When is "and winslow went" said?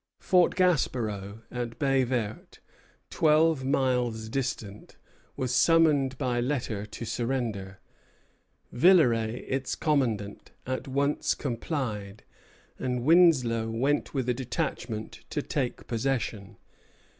12.79-14.11